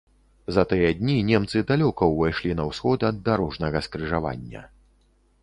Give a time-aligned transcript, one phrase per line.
[0.55, 4.67] За тыя дні немцы далёка ўвайшлі на ўсход ад дарожнага скрыжавання.